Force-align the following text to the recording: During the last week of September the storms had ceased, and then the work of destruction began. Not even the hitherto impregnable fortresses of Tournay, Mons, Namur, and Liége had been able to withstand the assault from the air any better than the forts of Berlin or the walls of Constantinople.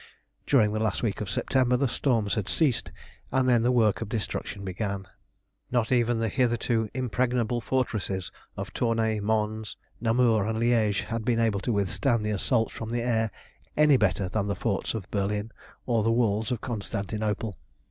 During 0.47 0.71
the 0.73 0.79
last 0.79 1.03
week 1.03 1.21
of 1.21 1.29
September 1.29 1.77
the 1.77 1.87
storms 1.87 2.33
had 2.33 2.49
ceased, 2.49 2.91
and 3.31 3.47
then 3.47 3.61
the 3.61 3.71
work 3.71 4.01
of 4.01 4.09
destruction 4.09 4.65
began. 4.65 5.07
Not 5.69 5.91
even 5.91 6.17
the 6.17 6.27
hitherto 6.27 6.89
impregnable 6.95 7.61
fortresses 7.61 8.31
of 8.57 8.73
Tournay, 8.73 9.19
Mons, 9.19 9.77
Namur, 9.99 10.47
and 10.47 10.57
Liége 10.57 11.03
had 11.03 11.23
been 11.23 11.39
able 11.39 11.59
to 11.59 11.71
withstand 11.71 12.25
the 12.25 12.31
assault 12.31 12.71
from 12.71 12.89
the 12.89 13.03
air 13.03 13.29
any 13.77 13.95
better 13.95 14.27
than 14.27 14.47
the 14.47 14.55
forts 14.55 14.95
of 14.95 15.11
Berlin 15.11 15.51
or 15.85 16.01
the 16.03 16.11
walls 16.11 16.51
of 16.51 16.61
Constantinople. 16.61 17.59